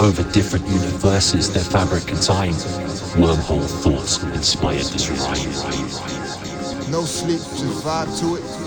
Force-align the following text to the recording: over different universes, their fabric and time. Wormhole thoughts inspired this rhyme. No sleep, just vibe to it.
over 0.00 0.22
different 0.32 0.66
universes, 0.66 1.52
their 1.52 1.62
fabric 1.62 2.10
and 2.10 2.22
time. 2.22 2.54
Wormhole 3.20 3.66
thoughts 3.82 4.22
inspired 4.22 4.86
this 4.86 5.10
rhyme. 5.10 6.90
No 6.90 7.04
sleep, 7.04 7.38
just 7.38 7.84
vibe 7.84 8.18
to 8.20 8.36
it. 8.36 8.59